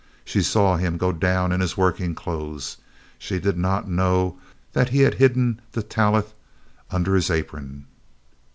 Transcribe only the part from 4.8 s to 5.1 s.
he